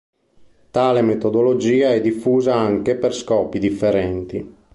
[0.71, 4.55] Tale metodologia è diffusa anche per scopi differenti.